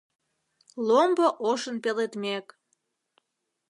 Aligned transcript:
Ломбо 0.87 1.27
ошын 1.49 1.75
пеледмек 1.83 2.45